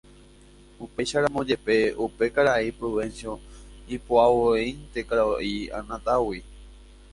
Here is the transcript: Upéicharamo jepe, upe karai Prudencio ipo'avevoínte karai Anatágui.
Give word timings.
Upéicharamo 0.85 1.41
jepe, 1.49 1.75
upe 2.05 2.25
karai 2.37 2.67
Prudencio 2.79 3.31
ipo'avevoínte 3.97 4.99
karai 5.07 5.53
Anatágui. 5.83 6.39